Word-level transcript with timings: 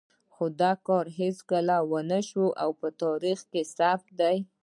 خو 0.33 0.45
دا 0.61 0.71
کار 0.87 1.05
هېڅکله 1.19 1.75
ونه 1.91 2.19
شو 2.29 2.45
او 2.61 2.69
په 2.79 2.87
تاریخ 3.01 3.39
کې 3.51 3.61
ثبت 3.75 4.07
دی. 4.19 4.37